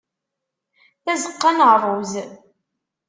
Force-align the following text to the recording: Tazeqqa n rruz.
Tazeqqa 1.03 1.51
n 1.57 1.59
rruz. 1.75 2.13